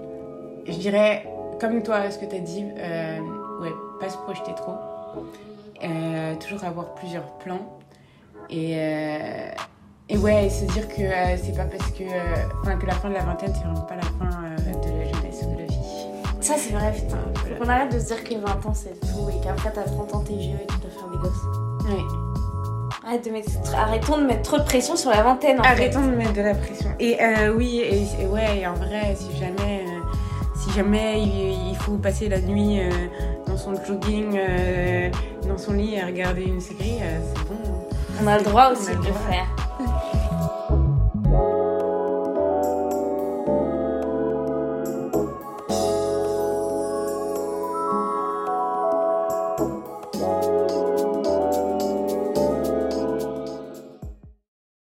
[0.66, 1.26] Je dirais,
[1.60, 3.18] comme toi, ce que tu as dit, euh,
[3.60, 4.74] ouais, pas se projeter trop.
[5.82, 7.78] Euh, toujours avoir plusieurs plans.
[8.48, 9.50] Et, euh,
[10.08, 11.02] et ouais, se dire que
[11.42, 12.04] c'est pas parce que,
[12.60, 15.42] enfin, que la fin de la vingtaine, c'est vraiment pas la fin de la jeunesse
[15.46, 16.06] ou de la vie.
[16.40, 17.18] Ça, c'est vrai, putain.
[17.34, 20.14] Faut qu'on arrête de se dire que 20 ans, c'est tout, et qu'après, t'as 30
[20.14, 21.86] ans, t'es vieux et tu dois faire des gosses.
[21.86, 22.02] Ouais.
[23.06, 23.48] Arrête de mettre...
[23.76, 26.54] Arrêtons de mettre trop de pression sur la vingtaine, en Arrêtons de mettre de la
[26.54, 26.90] pression.
[27.00, 27.16] Et
[27.56, 29.84] oui, et, et ouais, et en vrai, si jamais,
[30.62, 32.90] si jamais il, faut passer la nuit euh,
[33.46, 35.10] dans son jogging, euh,
[35.48, 37.56] dans son lit à regarder une série, euh, c'est bon.
[37.56, 38.22] fait.
[38.22, 39.61] On a le droit aussi de le faire.